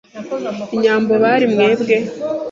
[0.75, 1.95] Inyambo bari mwebwe?